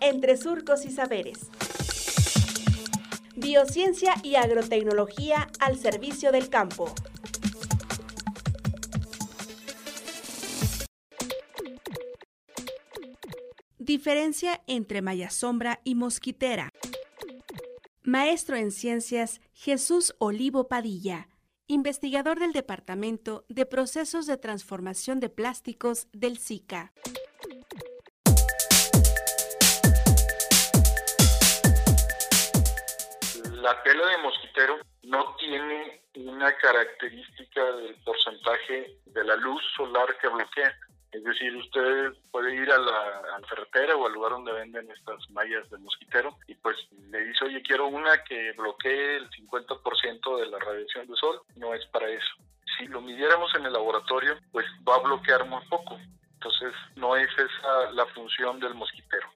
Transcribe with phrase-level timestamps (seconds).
[0.00, 1.50] entre surcos y saberes.
[3.36, 6.92] Biociencia y agrotecnología al servicio del campo.
[13.78, 16.70] Diferencia entre malla sombra y mosquitera.
[18.02, 21.28] Maestro en Ciencias Jesús Olivo Padilla,
[21.66, 26.92] investigador del Departamento de Procesos de Transformación de Plásticos del SICA.
[33.66, 40.28] La tela de mosquitero no tiene una característica del porcentaje de la luz solar que
[40.28, 40.72] bloquea.
[41.10, 45.68] Es decir, usted puede ir a la, ferretera o al lugar donde venden estas mallas
[45.68, 46.76] de mosquitero y pues
[47.10, 51.40] le dice, oye, quiero una que bloquee el 50% de la radiación del sol.
[51.56, 52.36] No es para eso.
[52.78, 55.98] Si lo midiéramos en el laboratorio, pues va a bloquear muy poco.
[56.34, 59.28] Entonces, no es esa la función del mosquitero.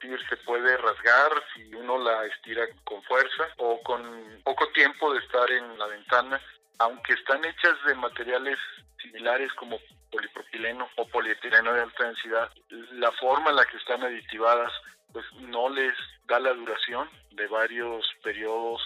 [0.00, 5.50] Se puede rasgar si uno la estira con fuerza o con poco tiempo de estar
[5.50, 6.40] en la ventana,
[6.78, 8.58] aunque están hechas de materiales
[9.00, 9.78] similares como
[10.10, 12.50] polipropileno o polietileno de alta densidad,
[12.92, 14.72] la forma en la que están aditivadas
[15.12, 15.94] pues no les
[16.26, 18.80] da la duración de varios periodos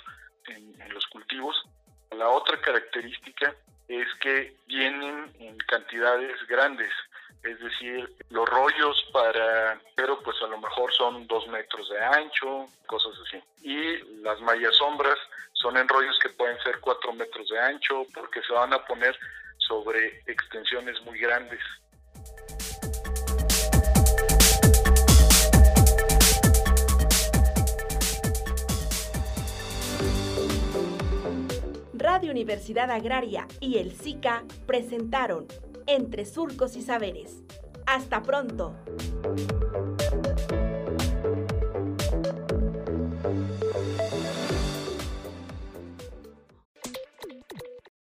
[0.49, 1.57] en, en los cultivos.
[2.11, 3.55] La otra característica
[3.89, 6.93] es que vienen en cantidades grandes,
[7.43, 12.67] es decir, los rollos para, pero pues a lo mejor son dos metros de ancho,
[12.85, 13.43] cosas así.
[13.63, 15.17] Y las mallas sombras
[15.55, 19.19] son en rollos que pueden ser cuatro metros de ancho porque se van a poner
[19.57, 21.59] sobre extensiones muy grandes.
[31.95, 35.47] Radio Universidad Agraria y el SICA presentaron
[35.87, 37.43] Entre Surcos y Saberes.
[37.87, 38.75] Hasta pronto.